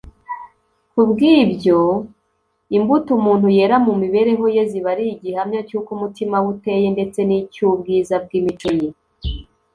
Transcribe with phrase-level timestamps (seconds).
[0.91, 1.79] kubw’ibyo,
[2.77, 8.15] imbuto umuntu yera mu mibereho ye ziba ari igihamya cy’uko umutima we uteye ndetse n’icy’ubwiza
[8.23, 8.89] bw’imico ye